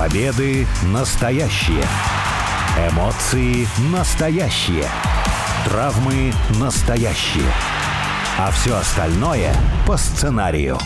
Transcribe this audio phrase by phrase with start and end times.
[0.00, 1.84] Победы настоящие.
[2.90, 4.86] Эмоции настоящие.
[5.66, 7.44] Травмы настоящие.
[8.38, 9.52] А все остальное
[9.86, 10.78] по сценарию.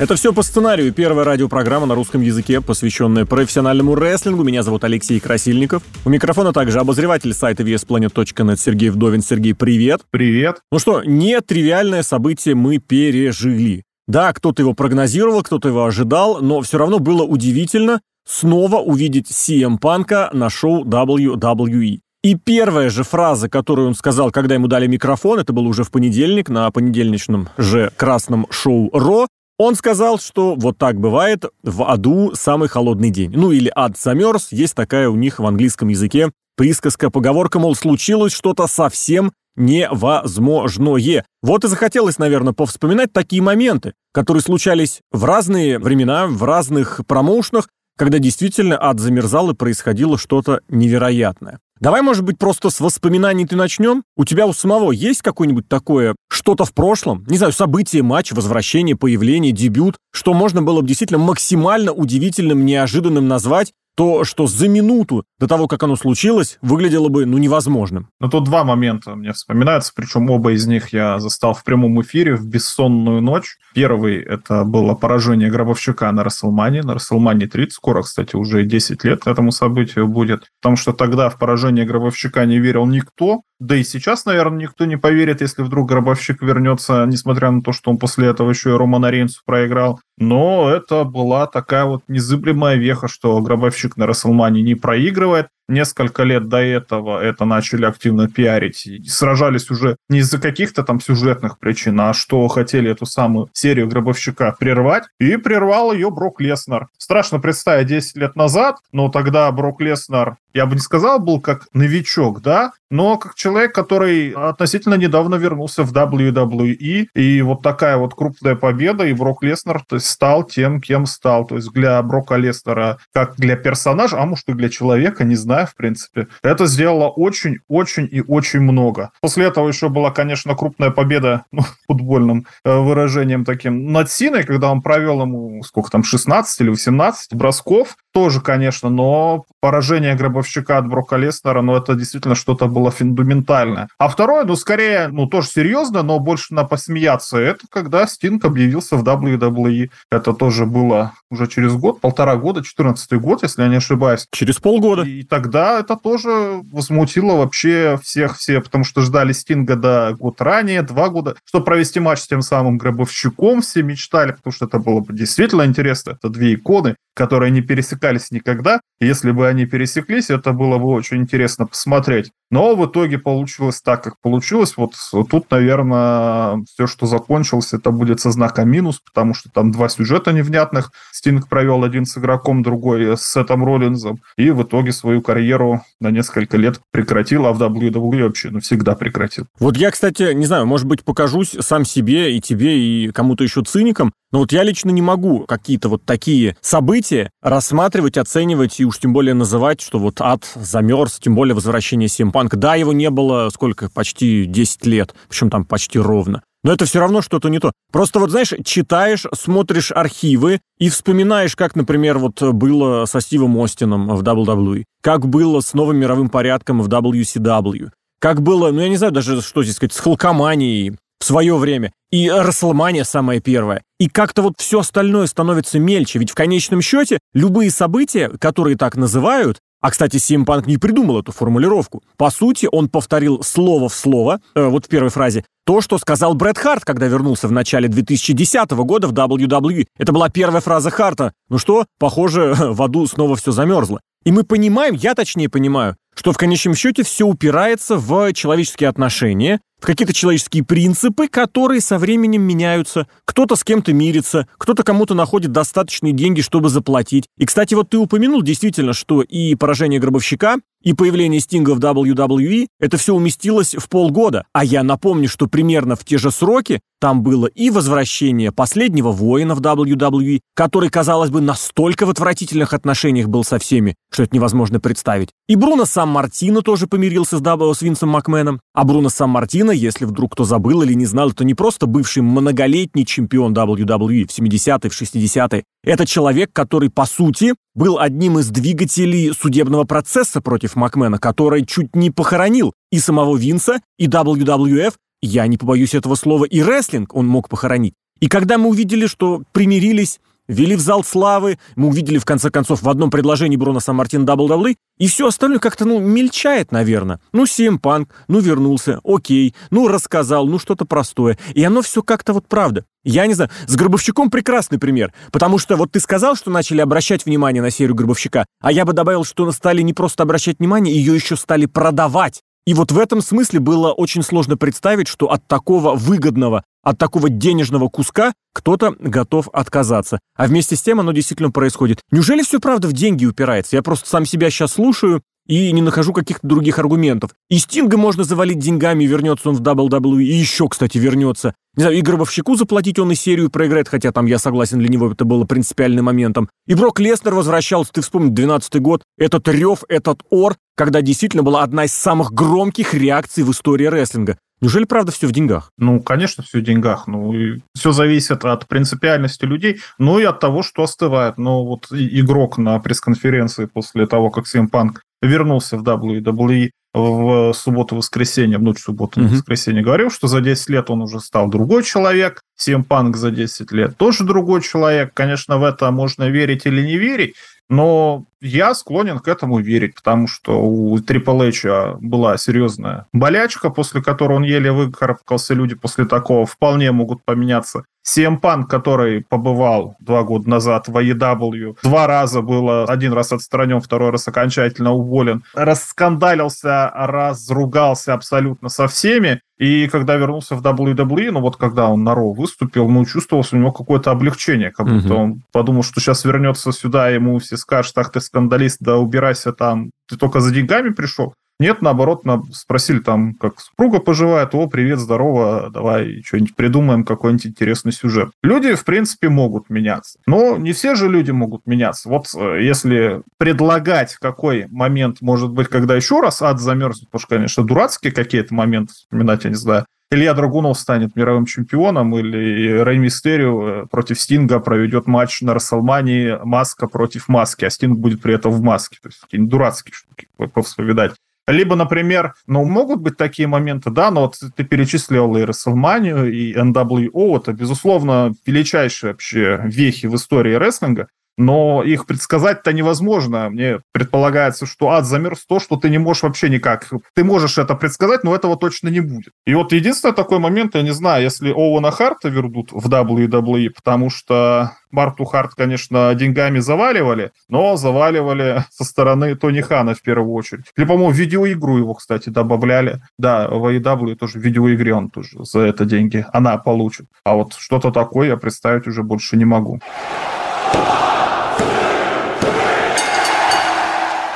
[0.00, 0.92] Это все по сценарию.
[0.92, 4.42] Первая радиопрограмма на русском языке, посвященная профессиональному рестлингу.
[4.42, 5.84] Меня зовут Алексей Красильников.
[6.04, 9.22] У микрофона также обозреватель сайта VSPlanet.net Сергей Вдовин.
[9.22, 10.00] Сергей, привет.
[10.10, 10.56] Привет.
[10.72, 13.85] Ну что, нетривиальное событие мы пережили.
[14.06, 19.78] Да, кто-то его прогнозировал, кто-то его ожидал, но все равно было удивительно снова увидеть CM
[19.78, 22.00] Панка на шоу WWE.
[22.22, 25.90] И первая же фраза, которую он сказал, когда ему дали микрофон, это было уже в
[25.90, 29.28] понедельник, на понедельничном же красном шоу Ро,
[29.58, 33.32] он сказал, что вот так бывает, в аду самый холодный день.
[33.34, 38.32] Ну или ад замерз, есть такая у них в английском языке присказка, поговорка, мол, случилось
[38.32, 41.24] что-то совсем невозможное.
[41.42, 47.68] Вот и захотелось, наверное, повспоминать такие моменты, которые случались в разные времена, в разных промоушенах,
[47.96, 51.60] когда действительно ад замерзал и происходило что-то невероятное.
[51.78, 54.02] Давай, может быть, просто с воспоминаний ты начнем?
[54.16, 57.24] У тебя у самого есть какое-нибудь такое что-то в прошлом?
[57.28, 63.28] Не знаю, событие, матч, возвращение, появление, дебют, что можно было бы действительно максимально удивительным, неожиданным
[63.28, 68.10] назвать, то, что за минуту до того, как оно случилось, выглядело бы, ну, невозможным.
[68.20, 72.36] Ну, тут два момента мне вспоминаются, причем оба из них я застал в прямом эфире
[72.36, 73.56] в бессонную ночь.
[73.74, 77.72] Первый— это было поражение Гробовщика на Расселмане, на Расселмане 30.
[77.72, 80.50] Скоро, кстати, уже 10 лет этому событию будет.
[80.60, 84.96] Потому что тогда в поражение Гробовщика не верил никто, да и сейчас, наверное, никто не
[84.96, 89.10] поверит, если вдруг Гробовщик вернется, несмотря на то, что он после этого еще и Романа
[89.10, 90.00] Рейнсу проиграл.
[90.18, 95.48] Но это была такая вот незыблемая веха, что Гробовщик на Расселмане не проигрывает.
[95.68, 98.86] Несколько лет до этого это начали активно пиарить.
[98.86, 103.88] И сражались уже не из-за каких-то там сюжетных причин, а что хотели эту самую серию
[103.88, 105.04] Гробовщика прервать.
[105.18, 106.88] И прервал ее Брок Леснер.
[106.98, 111.68] Страшно представить 10 лет назад, но тогда Брок Леснер я бы не сказал, был как
[111.74, 118.14] новичок, да, но как человек, который относительно недавно вернулся в WWE, и вот такая вот
[118.14, 121.46] крупная победа, и Брок Леснер то есть, стал тем, кем стал.
[121.46, 125.66] То есть для Брока Леснера, как для персонажа, а может и для человека, не знаю,
[125.66, 129.10] в принципе, это сделало очень-очень и очень много.
[129.20, 134.70] После этого еще была, конечно, крупная победа ну, футбольным э, выражением таким над Синой, когда
[134.70, 140.45] он провел ему, сколько там, 16 или 18 бросков, тоже, конечно, но поражение гробовщика
[140.78, 143.88] от Брока Леснера, ну, это действительно что-то было фундаментальное.
[143.98, 148.96] А второе, ну, скорее, ну, тоже серьезно, но больше на посмеяться, это когда Стинг объявился
[148.96, 149.90] в WWE.
[150.10, 154.26] Это тоже было уже через год, полтора года, 14 год, если я не ошибаюсь.
[154.30, 155.02] Через полгода.
[155.02, 160.82] И тогда это тоже возмутило вообще всех все, потому что ждали Стинга до год ранее,
[160.82, 165.00] два года, чтобы провести матч с тем самым Гробовщиком, все мечтали, потому что это было
[165.00, 166.12] бы действительно интересно.
[166.12, 168.80] Это две иконы, которые не пересекались никогда.
[169.00, 172.30] Если бы они пересеклись, это было бы очень интересно посмотреть.
[172.50, 174.74] Но в итоге получилось так, как получилось.
[174.76, 174.94] Вот
[175.28, 180.32] тут, наверное, все, что закончилось, это будет со знаком минус, потому что там два сюжета
[180.32, 180.92] невнятных.
[181.12, 184.20] Стинг провел один с игроком, другой с Сетом Роллинзом.
[184.36, 189.46] И в итоге свою карьеру на несколько лет прекратил, а в WWE вообще навсегда прекратил.
[189.58, 193.62] Вот я, кстати, не знаю, может быть, покажусь сам себе и тебе, и кому-то еще
[193.62, 198.98] циником, но вот я лично не могу какие-то вот такие события рассматривать, оценивать и уж
[198.98, 202.58] тем более называть, что вот ад замерз, тем более возвращение Симпанка.
[202.58, 203.88] Да, его не было сколько?
[203.88, 206.42] Почти 10 лет, причем там почти ровно.
[206.64, 207.72] Но это все равно что-то не то.
[207.90, 214.14] Просто вот, знаешь, читаешь, смотришь архивы и вспоминаешь, как, например, вот было со Стивом Остином
[214.14, 218.96] в WWE, как было с новым мировым порядком в WCW, как было, ну я не
[218.96, 221.92] знаю даже, что здесь сказать, с Халкоманией, свое время.
[222.10, 223.82] И Расселмания самая первая.
[223.98, 226.18] И как-то вот все остальное становится мельче.
[226.18, 231.32] Ведь в конечном счете любые события, которые так называют, а, кстати, Симпанк не придумал эту
[231.32, 232.02] формулировку.
[232.16, 236.34] По сути, он повторил слово в слово, э, вот в первой фразе, то, что сказал
[236.34, 239.86] Брэд Харт, когда вернулся в начале 2010 года в WWE.
[239.98, 241.32] Это была первая фраза Харта.
[241.48, 244.00] Ну что, похоже, в аду снова все замерзло.
[244.24, 249.60] И мы понимаем, я точнее понимаю, что в конечном счете все упирается в человеческие отношения,
[249.80, 253.06] какие-то человеческие принципы, которые со временем меняются.
[253.24, 257.26] Кто-то с кем-то мирится, кто-то кому-то находит достаточные деньги, чтобы заплатить.
[257.36, 260.56] И, кстати, вот ты упомянул действительно, что и поражение Гробовщика,
[260.86, 264.44] и появление Стинга в WWE, это все уместилось в полгода.
[264.52, 269.56] А я напомню, что примерно в те же сроки там было и возвращение последнего воина
[269.56, 274.78] в WWE, который, казалось бы, настолько в отвратительных отношениях был со всеми, что это невозможно
[274.78, 275.30] представить.
[275.48, 278.60] И Бруно Сан-Мартино тоже помирился с, с Винсом Макменом.
[278.72, 282.22] А Бруно Сан-Мартино Сина, если вдруг кто забыл или не знал, это не просто бывший
[282.22, 285.64] многолетний чемпион WWE в 70-е, в 60-е.
[285.82, 291.96] Это человек, который, по сути, был одним из двигателей судебного процесса против Макмена, который чуть
[291.96, 297.26] не похоронил и самого Винса, и WWF, я не побоюсь этого слова, и рестлинг он
[297.26, 297.94] мог похоронить.
[298.20, 302.82] И когда мы увидели, что примирились, ввели в зал славы, мы увидели, в конце концов,
[302.82, 307.20] в одном предложении Бруно Саммартино, WWE, и все остальное как-то, ну, мельчает, наверное.
[307.32, 311.38] Ну, СМ Панк, ну, вернулся, окей, ну, рассказал, ну, что-то простое.
[311.54, 312.84] И оно все как-то вот правда.
[313.04, 317.24] Я не знаю, с Гробовщиком прекрасный пример, потому что вот ты сказал, что начали обращать
[317.24, 321.14] внимание на серию Гробовщика, а я бы добавил, что стали не просто обращать внимание, ее
[321.14, 322.42] еще стали продавать.
[322.66, 327.28] И вот в этом смысле было очень сложно представить, что от такого выгодного, от такого
[327.28, 330.18] денежного куска кто-то готов отказаться.
[330.34, 332.00] А вместе с тем оно действительно происходит.
[332.10, 333.76] Неужели все правда в деньги упирается?
[333.76, 337.30] Я просто сам себя сейчас слушаю и не нахожу каких-то других аргументов.
[337.48, 341.54] И Стинга можно завалить деньгами, вернется он в WWE, и еще, кстати, вернется.
[341.76, 345.12] Не знаю, и Гробовщику заплатить он и серию проиграет, хотя там, я согласен, для него
[345.12, 346.48] это было принципиальным моментом.
[346.66, 351.62] И Брок Леснер возвращался, ты вспомни, 12 год, этот рев, этот ор, когда действительно была
[351.62, 354.38] одна из самых громких реакций в истории рестлинга.
[354.62, 355.70] Неужели правда все в деньгах?
[355.76, 357.06] Ну, конечно, все в деньгах.
[357.06, 361.36] Ну, и все зависит от принципиальности людей, ну и от того, что остывает.
[361.36, 368.56] Но вот игрок на пресс-конференции после того, как CM Punk вернулся в WWE в субботу-воскресенье,
[368.56, 369.28] в ночь субботы mm-hmm.
[369.28, 373.98] воскресенье, говорил, что за 10 лет он уже стал другой человек, Punk за 10 лет
[373.98, 375.12] тоже другой человек.
[375.12, 377.34] Конечно, в это можно верить или не верить,
[377.68, 384.02] но я склонен к этому верить, потому что у Triple H была серьезная болячка, после
[384.02, 385.54] которой он еле выкарабкался.
[385.54, 387.84] Люди после такого вполне могут поменяться.
[388.06, 393.80] CM Punk, который побывал два года назад в AEW, два раза был один раз отстранен,
[393.80, 399.40] второй раз окончательно уволен, раскандалился, разругался абсолютно со всеми.
[399.58, 403.56] И когда вернулся в WWE, ну вот когда он на Ро выступил, ну чувствовалось у
[403.56, 405.22] него какое-то облегчение, как будто угу.
[405.22, 409.90] он подумал, что сейчас вернется сюда, ему все скажут, ах ты скандалист, да убирайся там,
[410.08, 411.32] ты только за деньгами пришел.
[411.58, 412.22] Нет, наоборот,
[412.52, 418.30] спросили там, как супруга поживает, о, привет, здорово, давай что-нибудь придумаем, какой-нибудь интересный сюжет.
[418.42, 420.18] Люди, в принципе, могут меняться.
[420.26, 422.10] Но не все же люди могут меняться.
[422.10, 427.36] Вот э, если предлагать какой момент, может быть, когда еще раз ад замерзнет, потому что,
[427.36, 432.98] конечно, дурацкие какие-то моменты вспоминать, я не знаю, Илья Драгунов станет мировым чемпионом, или Рэй
[432.98, 438.34] Мистерио э, против Стинга проведет матч на Расселмании Маска против Маски, а Стинг будет при
[438.34, 438.98] этом в маске.
[439.02, 441.12] То есть какие-нибудь дурацкие штуки повспоминать.
[441.48, 446.54] Либо, например, ну, могут быть такие моменты, да, но вот ты перечислил и WrestleMania, и
[446.54, 453.50] NWO, это, безусловно, величайшие вообще вехи в истории рестлинга, но их предсказать-то невозможно.
[453.50, 456.88] Мне предполагается, что ад замерз то, что ты не можешь вообще никак.
[457.14, 459.32] Ты можешь это предсказать, но этого точно не будет.
[459.44, 464.10] И вот единственный такой момент, я не знаю, если Оуэна Харта вернут в WWE, потому
[464.10, 470.66] что Марту Харт, конечно, деньгами заваливали, но заваливали со стороны Тони Хана в первую очередь.
[470.76, 473.00] Или, по-моему, видеоигру его, кстати, добавляли.
[473.18, 477.06] Да, в AEW тоже в видеоигре он тоже за это деньги она получит.
[477.24, 479.80] А вот что-то такое я представить уже больше не могу.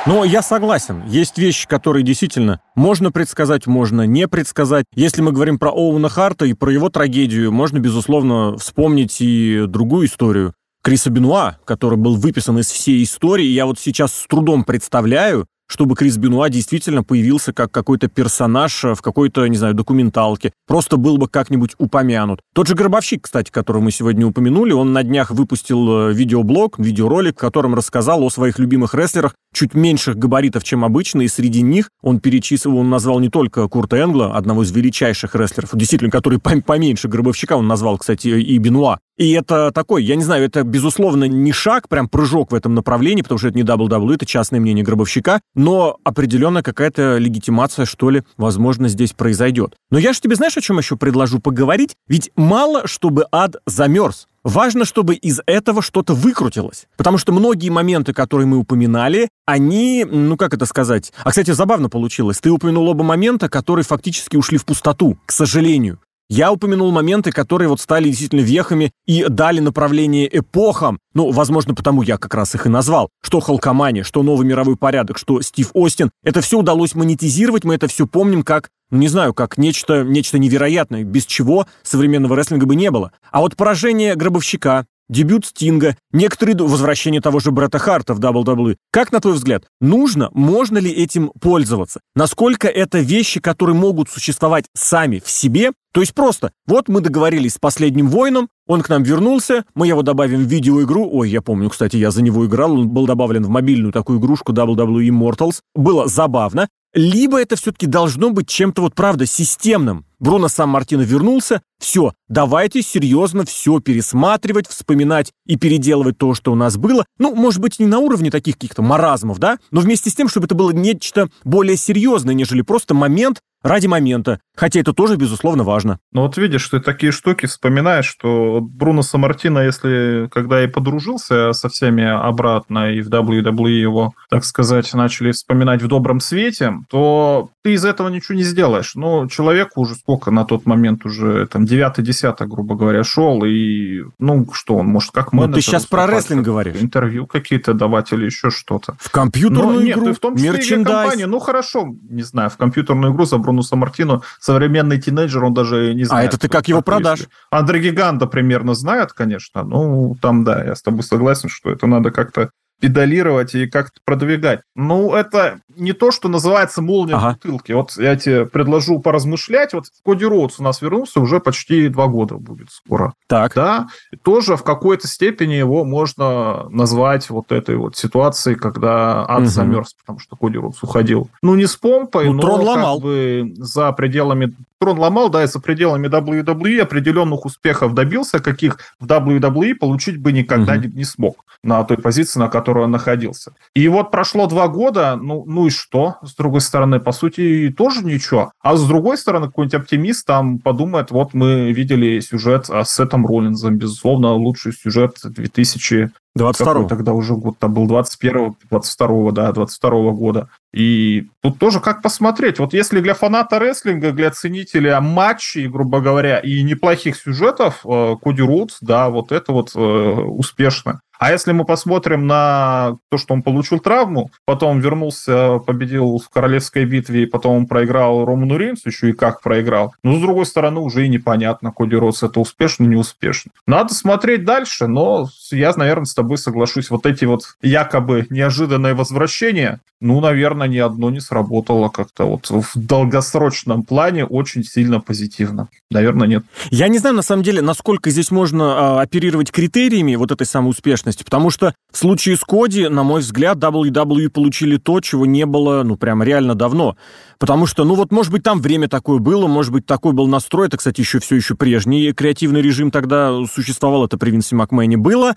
[0.07, 1.03] Но я согласен.
[1.07, 4.85] Есть вещи, которые действительно можно предсказать, можно не предсказать.
[4.95, 10.07] Если мы говорим про Оуэна Харта и про его трагедию, можно, безусловно, вспомнить и другую
[10.07, 10.53] историю.
[10.83, 13.45] Криса Бенуа, который был выписан из всей истории.
[13.45, 19.01] Я вот сейчас с трудом представляю, чтобы Крис Бенуа действительно появился как какой-то персонаж в
[19.01, 20.51] какой-то, не знаю, документалке.
[20.67, 22.41] Просто был бы как-нибудь упомянут.
[22.53, 27.37] Тот же Гробовщик, кстати, которого мы сегодня упомянули, он на днях выпустил э, видеоблог, видеоролик,
[27.37, 31.89] в котором рассказал о своих любимых рестлерах, чуть меньших габаритов, чем обычно, и среди них
[32.01, 37.07] он перечислил, он назвал не только Курта Энгла, одного из величайших рестлеров, действительно, который поменьше
[37.07, 38.99] Гробовщика, он назвал, кстати, и Бенуа.
[39.21, 43.21] И это такой, я не знаю, это, безусловно, не шаг, прям прыжок в этом направлении,
[43.21, 48.23] потому что это не WWE, это частное мнение Гробовщика, но определенно какая-то легитимация, что ли,
[48.37, 49.75] возможно, здесь произойдет.
[49.91, 51.93] Но я же тебе, знаешь, о чем еще предложу поговорить?
[52.07, 54.27] Ведь мало, чтобы ад замерз.
[54.43, 56.87] Важно, чтобы из этого что-то выкрутилось.
[56.97, 61.13] Потому что многие моменты, которые мы упоминали, они, ну как это сказать...
[61.23, 62.39] А, кстати, забавно получилось.
[62.39, 65.99] Ты упомянул оба момента, которые фактически ушли в пустоту, к сожалению.
[66.33, 70.97] Я упомянул моменты, которые вот стали действительно вехами и дали направление эпохам.
[71.13, 73.09] Ну, возможно, потому я как раз их и назвал.
[73.21, 76.09] Что Халкомани, что Новый мировой порядок, что Стив Остин.
[76.23, 80.39] Это все удалось монетизировать, мы это все помним как, ну не знаю, как нечто, нечто
[80.39, 83.11] невероятное, без чего современного рестлинга бы не было.
[83.29, 88.77] А вот поражение Гробовщика, дебют Стинга, некоторые возвращение того же Бретта Харта в WWE.
[88.91, 91.99] Как, на твой взгляд, нужно, можно ли этим пользоваться?
[92.15, 95.71] Насколько это вещи, которые могут существовать сами в себе?
[95.93, 100.01] То есть просто, вот мы договорились с последним воином, он к нам вернулся, мы его
[100.03, 101.09] добавим в видеоигру.
[101.11, 104.53] Ой, я помню, кстати, я за него играл, он был добавлен в мобильную такую игрушку
[104.53, 105.59] WWE Immortals.
[105.75, 106.69] Было забавно.
[106.93, 110.05] Либо это все-таки должно быть чем-то вот, правда, системным.
[110.19, 116.55] Бруно сам Мартино вернулся, все, давайте серьезно все пересматривать, вспоминать и переделывать то, что у
[116.55, 117.05] нас было.
[117.17, 120.45] Ну, может быть, не на уровне таких каких-то маразмов, да, но вместе с тем, чтобы
[120.45, 124.39] это было нечто более серьезное, нежели просто момент, ради момента.
[124.55, 125.99] Хотя это тоже, безусловно, важно.
[126.11, 131.69] Ну вот видишь, ты такие штуки вспоминаешь, что Бруно Самартино, если когда и подружился со
[131.69, 137.73] всеми обратно и в WWE его, так сказать, начали вспоминать в добром свете, то ты
[137.73, 138.95] из этого ничего не сделаешь.
[138.95, 144.47] Ну, человеку уже сколько на тот момент уже, там, 9-10, грубо говоря, шел, и, ну,
[144.53, 145.49] что он, может, как менеджер...
[145.49, 146.75] Ну, ты сейчас про рестлинг говоришь.
[146.79, 148.95] Интервью какие-то давать или еще что-то.
[148.99, 151.25] В компьютерную Но, игру, нет, в том числе мерчендайз.
[151.25, 156.05] Ну, хорошо, не знаю, в компьютерную игру за Бруно Самартино современный тинейджер, он даже не
[156.05, 156.25] знает.
[156.25, 157.27] А это ты как его продашь?
[157.51, 159.63] Андре Гиганта примерно знает, конечно.
[159.63, 164.61] Ну, там, да, я с тобой согласен, что это надо как-то педалировать и как-то продвигать.
[164.75, 167.33] Ну, это не то, что называется молния ага.
[167.33, 167.71] бутылки.
[167.71, 169.73] Вот я тебе предложу поразмышлять.
[169.73, 173.13] Вот Коди Роудс у нас вернулся уже почти два года будет скоро.
[173.27, 173.53] Так.
[173.55, 179.41] Да, и тоже в какой-то степени его можно назвать вот этой вот ситуацией, когда ад
[179.41, 179.47] угу.
[179.47, 181.29] замерз, потому что Коди Роудс уходил.
[181.43, 182.95] Ну, не с помпой, ну, но трон ломал.
[182.95, 184.53] как бы за пределами...
[184.81, 190.31] Трон ломал, да, и за пределами WWE определенных успехов добился, каких в WWE получить бы
[190.31, 190.87] никогда угу.
[190.87, 193.53] не смог на той позиции, на которой он находился.
[193.75, 196.15] И вот прошло два года, ну, ну и что?
[196.23, 198.53] С другой стороны, по сути, тоже ничего.
[198.59, 203.77] А с другой стороны, какой-нибудь оптимист там подумает, вот мы видели сюжет с Сетом Роллинзом,
[203.77, 210.49] безусловно, лучший сюжет 2000 22 тогда уже год, там был 21 22 да, 22 года.
[210.73, 212.59] И тут тоже как посмотреть.
[212.59, 218.41] Вот если для фаната рестлинга, для ценителя матчей, грубо говоря, и неплохих сюжетов, э, Коди
[218.41, 221.01] Роудс, да, вот это вот э, успешно.
[221.21, 226.83] А если мы посмотрим на то, что он получил травму, потом вернулся, победил в королевской
[226.85, 229.93] битве, и потом он проиграл Роману Рейнсу, еще и как проиграл.
[230.01, 233.51] Но, с другой стороны, уже и непонятно, Коди Роудс это успешно, не успешно.
[233.67, 236.89] Надо смотреть дальше, но я, наверное, с тобой соглашусь.
[236.89, 242.71] Вот эти вот якобы неожиданные возвращения, ну, наверное, ни одно не сработало как-то вот в
[242.75, 245.69] долгосрочном плане очень сильно позитивно.
[245.91, 246.43] Наверное, нет.
[246.71, 250.71] Я не знаю, на самом деле, насколько здесь можно а, оперировать критериями вот этой самой
[250.71, 255.45] успешности, потому что в случае с Коди, на мой взгляд, WWE получили то, чего не
[255.45, 256.95] было, ну, прям реально давно.
[257.39, 260.67] Потому что, ну вот, может быть, там время такое было, может быть, такой был настрой.
[260.67, 265.35] Это, кстати, еще все еще прежний креативный режим тогда существовал, это при Винсе Макмене было.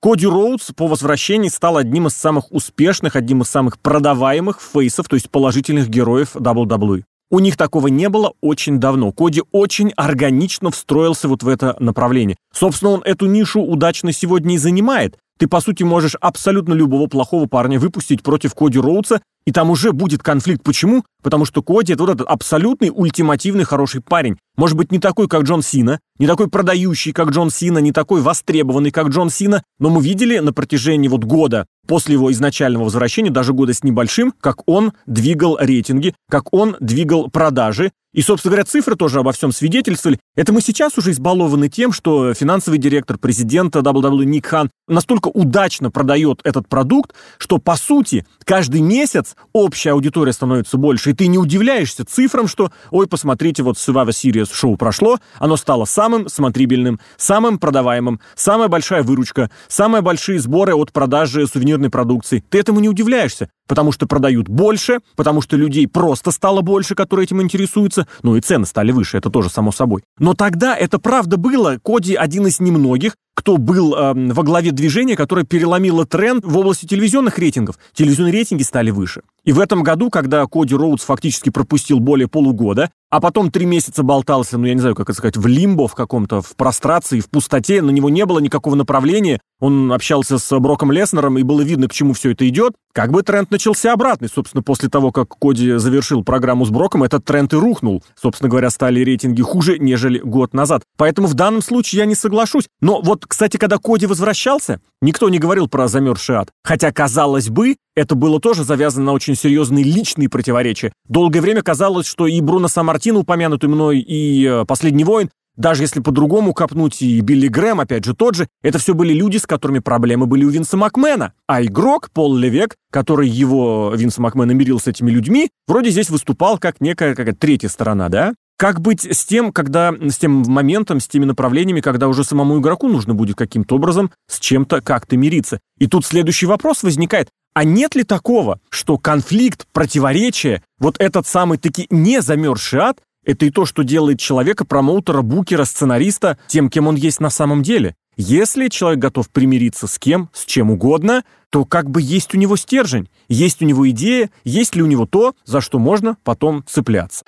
[0.00, 5.14] Коди Роудс по возвращении стал одним из самых успешных, одним из самых продаваемых фейсов, то
[5.14, 7.04] есть положительных героев WWE.
[7.28, 9.10] У них такого не было очень давно.
[9.12, 12.36] Коди очень органично встроился вот в это направление.
[12.52, 15.18] Собственно, он эту нишу удачно сегодня и занимает.
[15.38, 19.92] Ты, по сути, можешь абсолютно любого плохого парня выпустить против Коди Роудса, и там уже
[19.92, 20.62] будет конфликт.
[20.62, 21.04] Почему?
[21.22, 24.36] Потому что Коди— это вот этот абсолютный ультимативный хороший парень.
[24.56, 28.20] Может быть, не такой, как Джон Сина, не такой продающий, как Джон Сина, не такой
[28.22, 33.30] востребованный, как Джон Сина, но мы видели на протяжении вот года после его изначального возвращения,
[33.30, 38.64] даже года с небольшим, как он двигал рейтинги, как он двигал продажи, и, собственно говоря,
[38.64, 40.18] цифры тоже обо всем свидетельствовали.
[40.36, 45.90] Это мы сейчас уже избалованы тем, что финансовый директор президента WWE Ник Хан настолько удачно
[45.90, 51.38] продает этот продукт, что, по сути, каждый месяц общая аудитория становится больше, и ты не
[51.38, 57.58] удивляешься цифрам, что, ой, посмотрите, вот Survivor Series шоу прошло, оно стало самым смотрибельным, самым
[57.58, 62.44] продаваемым, самая большая выручка, самые большие сборы от продажи сувенирной продукции.
[62.48, 67.24] Ты этому не удивляешься потому что продают больше, потому что людей просто стало больше, которые
[67.24, 70.02] этим интересуются, ну и цены стали выше, это тоже само собой.
[70.18, 71.78] Но тогда это правда было.
[71.84, 76.86] Коди один из немногих, кто был э, во главе движения, которое переломило тренд в области
[76.86, 77.78] телевизионных рейтингов.
[77.92, 79.22] Телевизионные рейтинги стали выше.
[79.46, 84.02] И в этом году, когда Коди Роудс фактически пропустил более полугода, а потом три месяца
[84.02, 87.30] болтался, ну, я не знаю, как это сказать, в лимбо в каком-то, в прострации, в
[87.30, 91.86] пустоте, на него не было никакого направления, он общался с Броком Леснером, и было видно,
[91.86, 94.28] к чему все это идет, как бы тренд начался обратный.
[94.28, 98.02] Собственно, после того, как Коди завершил программу с Броком, этот тренд и рухнул.
[98.20, 100.82] Собственно говоря, стали рейтинги хуже, нежели год назад.
[100.96, 102.66] Поэтому в данном случае я не соглашусь.
[102.80, 106.50] Но вот, кстати, когда Коди возвращался, никто не говорил про замерзший ад.
[106.64, 110.92] Хотя, казалось бы, это было тоже завязано на очень серьезные личные противоречия.
[111.08, 116.00] Долгое время казалось, что и Бруно Самартино, упомянутый мной, и э, «Последний воин» даже если
[116.00, 119.78] по-другому копнуть, и Билли Грэм, опять же, тот же, это все были люди, с которыми
[119.78, 121.32] проблемы были у Винса Макмена.
[121.46, 126.58] А игрок, Пол Левек, который его, Винса Макмена, мирил с этими людьми, вроде здесь выступал
[126.58, 128.34] как некая какая третья сторона, да?
[128.56, 132.88] Как быть с тем, когда, с тем моментом, с теми направлениями, когда уже самому игроку
[132.88, 135.60] нужно будет каким-то образом с чем-то как-то мириться?
[135.78, 137.28] И тут следующий вопрос возникает.
[137.54, 143.44] А нет ли такого, что конфликт, противоречие, вот этот самый таки не замерзший ад, это
[143.44, 147.94] и то, что делает человека, промоутера, букера, сценариста, тем, кем он есть на самом деле.
[148.16, 152.56] Если человек готов примириться с кем, с чем угодно, то как бы есть у него
[152.56, 157.22] стержень, есть у него идея, есть ли у него то, за что можно потом цепляться.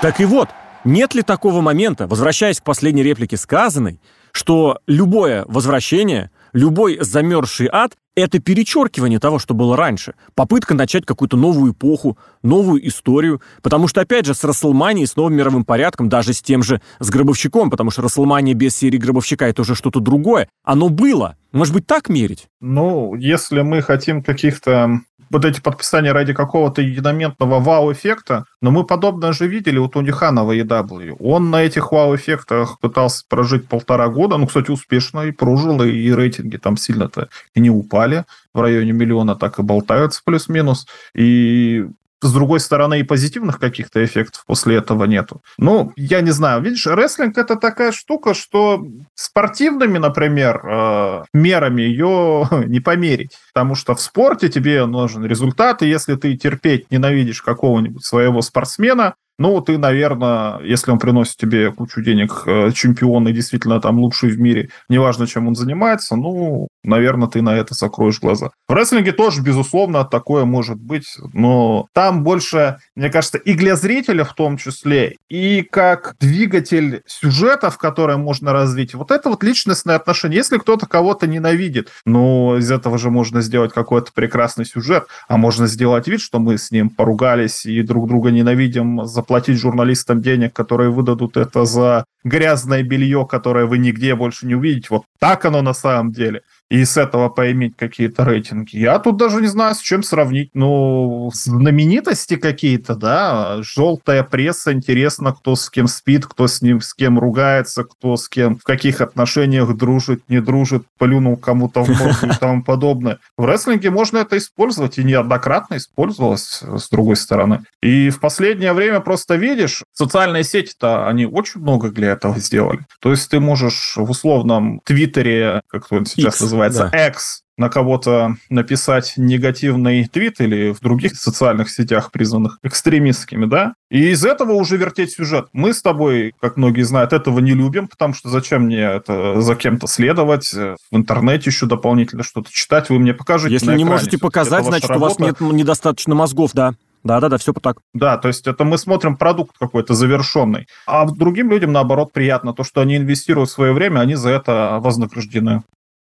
[0.00, 0.48] Так и вот,
[0.84, 7.94] нет ли такого момента, возвращаясь к последней реплике сказанной, что любое возвращение, любой замерзший ад
[8.14, 10.14] это перечеркивание того, что было раньше.
[10.34, 13.40] Попытка начать какую-то новую эпоху, новую историю.
[13.62, 17.10] Потому что, опять же, с Расселманией, с новым мировым порядком, даже с тем же, с
[17.10, 20.48] Гробовщиком, потому что Расселмания без серии Гробовщика— это уже что-то другое.
[20.64, 21.36] Оно было.
[21.52, 22.48] Может быть, так мерить?
[22.60, 29.32] Ну, если мы хотим каких-то вот эти подписания ради какого-то единоментного вау-эффекта, но мы подобное
[29.32, 31.16] же видели у Тони Хана в AEW.
[31.20, 36.56] Он на этих вау-эффектах пытался прожить полтора года, ну, кстати, успешно и прожил, и рейтинги
[36.56, 40.86] там сильно-то не упали в районе миллиона так и болтаются плюс-минус.
[41.14, 41.86] И
[42.20, 45.40] с другой стороны, и позитивных каких-то эффектов после этого нету.
[45.56, 46.62] Ну, я не знаю.
[46.62, 48.84] Видишь, рестлинг это такая штука, что
[49.14, 53.38] спортивными, например, э, мерами ее не померить.
[53.52, 59.14] Потому что в спорте тебе нужен результат, и если ты терпеть ненавидишь какого-нибудь своего спортсмена,
[59.38, 64.30] ну, ты, наверное, если он приносит тебе кучу денег, э, чемпион и действительно там лучший
[64.30, 68.50] в мире, неважно, чем он занимается, ну, наверное, ты на это закроешь глаза.
[68.68, 74.24] В рестлинге тоже, безусловно, такое может быть, но там больше, мне кажется, и для зрителя
[74.24, 80.38] в том числе, и как двигатель сюжетов, которые можно развить, вот это вот личностное отношение.
[80.38, 85.68] Если кто-то кого-то ненавидит, ну, из этого же можно сделать какой-то прекрасный сюжет, а можно
[85.68, 90.52] сделать вид, что мы с ним поругались и друг друга ненавидим за платить журналистам денег,
[90.52, 94.88] которые выдадут это за грязное белье, которое вы нигде больше не увидите.
[94.90, 98.76] Вот так оно на самом деле и с этого поиметь какие-то рейтинги.
[98.76, 100.50] Я тут даже не знаю, с чем сравнить.
[100.54, 106.92] Ну, знаменитости какие-то, да, желтая пресса, интересно, кто с кем спит, кто с ним, с
[106.92, 112.26] кем ругается, кто с кем, в каких отношениях дружит, не дружит, плюнул кому-то в морду
[112.26, 113.18] и тому подобное.
[113.36, 117.62] В рестлинге можно это использовать, и неоднократно использовалось, с другой стороны.
[117.82, 122.80] И в последнее время просто видишь, социальные сети-то, они очень много для этого сделали.
[123.00, 127.08] То есть ты можешь в условном Твиттере, как он сейчас называется, называется, да.
[127.08, 134.10] X, на кого-то написать негативный твит или в других социальных сетях, признанных экстремистскими, да, и
[134.10, 135.48] из этого уже вертеть сюжет.
[135.52, 139.54] Мы с тобой, как многие знают, этого не любим, потому что зачем мне это за
[139.56, 144.64] кем-то следовать, в интернете еще дополнительно что-то читать, вы мне покажете Если не можете показать,
[144.64, 146.74] значит, у вас нет недостаточно мозгов, да.
[147.04, 147.78] Да-да-да, все так.
[147.94, 150.66] Да, то есть это мы смотрим продукт какой-то завершенный.
[150.86, 155.62] А другим людям, наоборот, приятно то, что они инвестируют свое время, они за это вознаграждены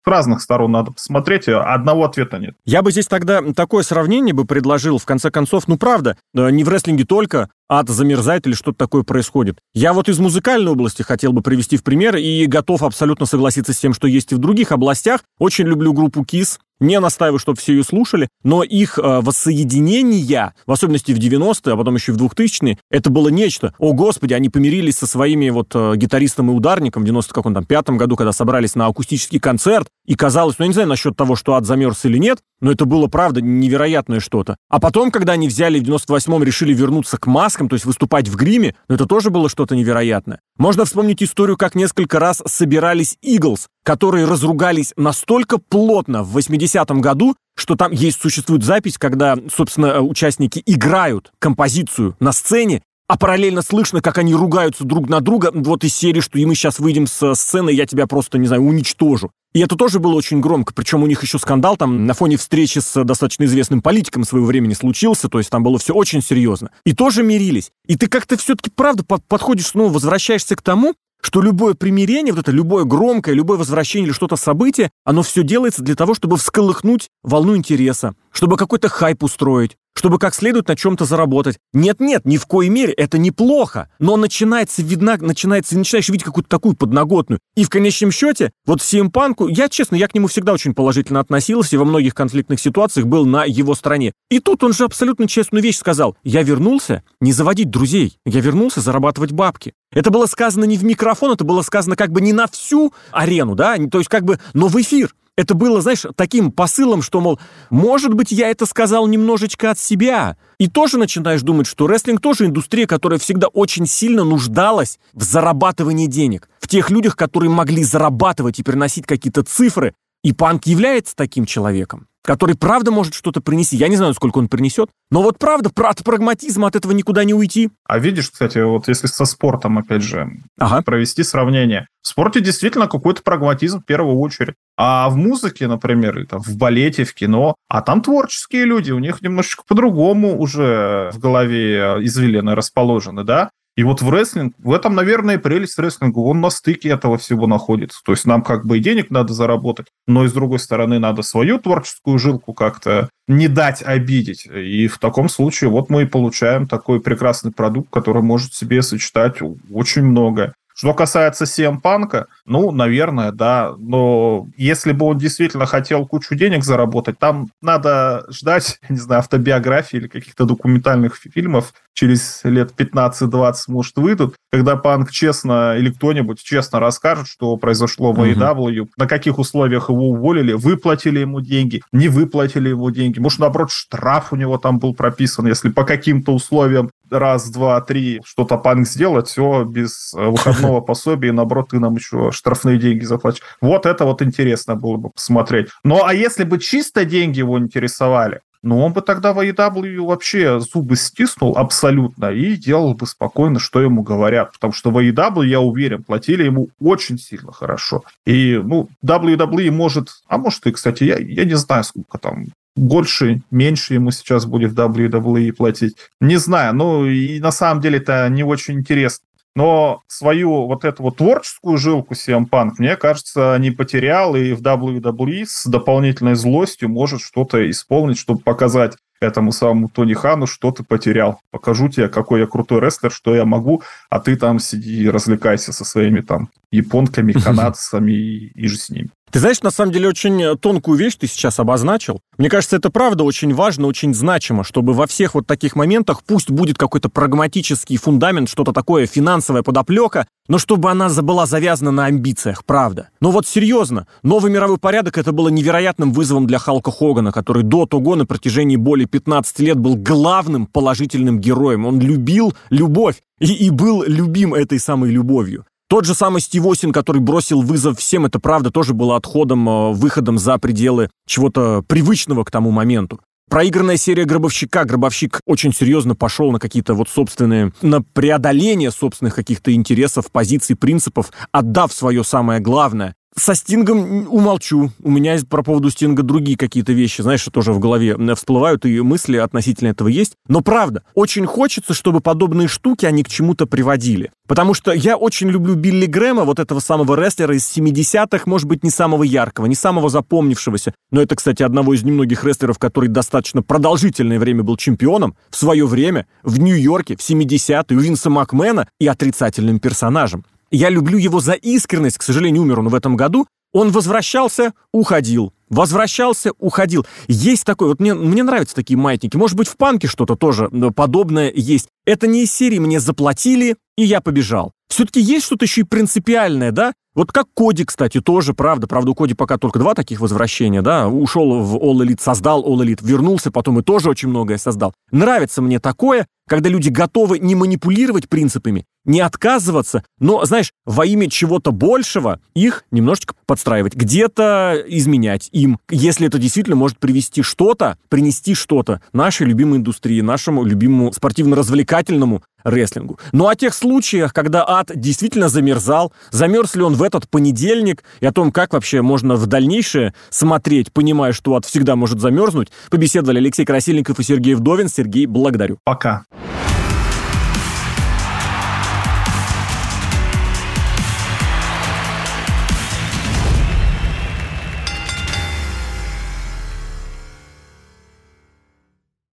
[0.06, 2.54] разных сторон надо посмотреть, одного ответа нет.
[2.64, 6.68] Я бы здесь тогда такое сравнение бы предложил, в конце концов, ну правда, не в
[6.68, 9.58] рестлинге только, ад замерзает или что-то такое происходит.
[9.74, 13.78] Я вот из музыкальной области хотел бы привести в пример и готов абсолютно согласиться с
[13.78, 15.22] тем, что есть и в других областях.
[15.38, 20.72] Очень люблю группу KISS, не настаиваю, чтобы все ее слушали, но их э, воссоединение, в
[20.72, 23.74] особенности в 90-е, а потом еще в 2000-е, это было нечто.
[23.78, 27.64] О, Господи, они помирились со своими вот э, гитаристом и ударником в 90 каком там
[27.64, 31.36] пятом году, когда собрались на акустический концерт, и казалось, ну, я не знаю насчет того,
[31.36, 34.56] что ад замерз или нет, но это было, правда, невероятное что-то.
[34.68, 38.36] А потом, когда они взяли в 98-м, решили вернуться к маскам, то есть выступать в
[38.36, 40.40] гриме, ну, это тоже было что-то невероятное.
[40.58, 47.36] Можно вспомнить историю, как несколько раз собирались Иглс, которые разругались настолько плотно в 80-м году,
[47.56, 54.02] что там есть, существует запись, когда, собственно, участники играют композицию на сцене, а параллельно слышно,
[54.02, 57.34] как они ругаются друг на друга, вот из серии, что и мы сейчас выйдем со
[57.34, 59.30] сцены, я тебя просто, не знаю, уничтожу.
[59.56, 62.78] И это тоже было очень громко, причем у них еще скандал там на фоне встречи
[62.78, 66.72] с достаточно известным политиком своего времени случился, то есть там было все очень серьезно.
[66.84, 67.70] И тоже мирились.
[67.86, 70.92] И ты как-то все-таки, правда, подходишь, снова возвращаешься к тому,
[71.22, 75.82] что любое примирение, вот это любое громкое, любое возвращение или что-то событие, оно все делается
[75.82, 81.04] для того, чтобы всколыхнуть волну интереса, чтобы какой-то хайп устроить, чтобы как следует на чем-то
[81.04, 81.58] заработать.
[81.72, 83.88] Нет-нет, ни в коей мере, это неплохо.
[83.98, 87.40] Но начинается видна, начинается, начинаешь видеть какую-то такую подноготную.
[87.56, 91.20] И в конечном счете, вот CM Панку, я честно, я к нему всегда очень положительно
[91.20, 94.12] относился и во многих конфликтных ситуациях был на его стороне.
[94.30, 96.16] И тут он же абсолютно честную вещь сказал.
[96.22, 99.72] Я вернулся не заводить друзей, я вернулся зарабатывать бабки.
[99.92, 103.54] Это было сказано не в микрофон, это было сказано как бы не на всю арену,
[103.54, 105.14] да, то есть как бы, но в эфир.
[105.36, 110.36] Это было, знаешь, таким посылом, что, мол, может быть, я это сказал немножечко от себя.
[110.58, 116.06] И тоже начинаешь думать, что рестлинг тоже индустрия, которая всегда очень сильно нуждалась в зарабатывании
[116.06, 116.48] денег.
[116.58, 119.94] В тех людях, которые могли зарабатывать и приносить какие-то цифры.
[120.24, 123.76] И панк является таким человеком который правда может что-то принести.
[123.76, 127.32] Я не знаю, сколько он принесет, но вот правда, от прагматизма от этого никуда не
[127.32, 127.70] уйти.
[127.86, 130.82] А видишь, кстати, вот если со спортом, опять же, ага.
[130.82, 131.86] провести сравнение.
[132.02, 134.54] В спорте действительно какой-то прагматизм в первую очередь.
[134.76, 138.98] А в музыке, например, или там в балете, в кино, а там творческие люди, у
[138.98, 143.50] них немножечко по-другому уже в голове извилины расположены, да?
[143.76, 148.00] И вот в рестлинг, в этом, наверное, прелесть рестлинга, он на стыке этого всего находится.
[148.04, 151.20] То есть нам как бы и денег надо заработать, но и с другой стороны надо
[151.20, 154.46] свою творческую жилку как-то не дать обидеть.
[154.46, 159.40] И в таком случае вот мы и получаем такой прекрасный продукт, который может себе сочетать
[159.70, 160.54] очень много.
[160.76, 163.74] Что касается CM Панка, ну, наверное, да.
[163.78, 169.96] Но если бы он действительно хотел кучу денег заработать, там надо ждать, не знаю, автобиографии
[169.96, 176.78] или каких-то документальных фильмов, через лет 15-20, может, выйдут, когда Панк честно или кто-нибудь честно
[176.78, 178.90] расскажет, что произошло в AEW, угу.
[178.98, 183.18] на каких условиях его уволили, выплатили ему деньги, не выплатили ему деньги.
[183.18, 188.20] Может, наоборот, штраф у него там был прописан, если по каким-то условиям раз, два, три
[188.24, 193.04] что-то Панк сделать, все без э, выходного пособия, и наоборот, ты нам еще штрафные деньги
[193.04, 193.42] заплатишь.
[193.60, 195.68] Вот это вот интересно было бы посмотреть.
[195.84, 200.58] Ну, а если бы чисто деньги его интересовали, ну, он бы тогда в AEW вообще
[200.58, 204.52] зубы стиснул абсолютно и делал бы спокойно, что ему говорят.
[204.52, 208.02] Потому что в AEW, я уверен, платили ему очень сильно хорошо.
[208.24, 210.08] И, ну, WWE может...
[210.26, 214.72] А может и, кстати, я, я не знаю, сколько там больше, меньше ему сейчас будет
[214.72, 215.96] WWE платить.
[216.20, 219.24] Не знаю, ну и на самом деле это не очень интересно.
[219.56, 224.60] Но свою вот эту вот творческую жилку CM Punk, мне кажется, не потерял, и в
[224.60, 230.84] WWE с дополнительной злостью может что-то исполнить, чтобы показать этому самому Тони Хану, что ты
[230.84, 231.40] потерял.
[231.50, 235.72] Покажу тебе, какой я крутой рестлер, что я могу, а ты там сиди и развлекайся
[235.72, 239.08] со своими там японками, канадцами и, и же с ними.
[239.30, 242.20] Ты знаешь, на самом деле очень э, тонкую вещь ты сейчас обозначил.
[242.38, 246.50] Мне кажется, это правда очень важно, очень значимо, чтобы во всех вот таких моментах пусть
[246.50, 252.64] будет какой-то прагматический фундамент, что-то такое, финансовая подоплека, но чтобы она была завязана на амбициях,
[252.64, 253.08] правда.
[253.20, 257.84] Но вот серьезно, новый мировой порядок это было невероятным вызовом для Халка Хогана, который до
[257.86, 261.84] того на протяжении более 15 лет был главным положительным героем.
[261.84, 265.66] Он любил любовь и, и был любим этой самой любовью.
[265.88, 269.92] Тот же самый Стив Осин, который бросил вызов всем, это правда тоже было отходом, э,
[269.92, 273.20] выходом за пределы чего-то привычного к тому моменту.
[273.48, 274.84] Проигранная серия Гробовщика.
[274.84, 281.30] Гробовщик очень серьезно пошел на какие-то вот собственные, на преодоление собственных каких-то интересов, позиций, принципов,
[281.52, 283.14] отдав свое самое главное.
[283.38, 284.92] Со Стингом умолчу.
[285.02, 289.36] У меня по поводу Стинга другие какие-то вещи, знаешь, тоже в голове всплывают, и мысли
[289.36, 290.32] относительно этого есть.
[290.48, 294.32] Но правда, очень хочется, чтобы подобные штуки, они к чему-то приводили.
[294.48, 298.82] Потому что я очень люблю Билли Грэма, вот этого самого рестлера из 70-х, может быть,
[298.82, 300.94] не самого яркого, не самого запомнившегося.
[301.10, 305.86] Но это, кстати, одного из немногих рестлеров, который достаточно продолжительное время был чемпионом, в свое
[305.86, 310.46] время, в Нью-Йорке, в 70-е, у Винса Макмена и отрицательным персонажем.
[310.70, 313.46] Я люблю его за искренность, к сожалению, умер он в этом году.
[313.72, 315.52] Он возвращался, уходил.
[315.68, 317.04] Возвращался, уходил.
[317.26, 319.36] Есть такой, вот мне, мне нравятся такие маятники.
[319.36, 321.88] Может быть, в панке что-то тоже э, подобное есть.
[322.04, 324.72] Это не из серии «мне заплатили, и я побежал».
[324.88, 326.92] Все-таки есть что-то еще и принципиальное, да?
[327.14, 328.86] Вот как Коди, кстати, тоже, правда.
[328.86, 331.08] Правда, у Коди пока только два таких возвращения, да.
[331.08, 334.92] Ушел в All Elite, создал All Elite, вернулся, потом и тоже очень многое создал.
[335.10, 341.30] Нравится мне такое, когда люди готовы не манипулировать принципами, не отказываться, но, знаешь, во имя
[341.30, 348.54] чего-то большего их немножечко подстраивать, где-то изменять им, если это действительно может привести что-то, принести
[348.54, 353.18] что-то нашей любимой индустрии, нашему любимому спортивно-развлекательному рестлингу.
[353.32, 358.26] Ну, о тех случаях, когда ад действительно замерзал, замерз ли он в этот понедельник, и
[358.26, 363.38] о том, как вообще можно в дальнейшее смотреть, понимая, что ад всегда может замерзнуть, побеседовали
[363.38, 364.88] Алексей Красильников и Сергей Вдовин.
[364.88, 365.78] Сергей, благодарю.
[365.84, 366.24] Пока.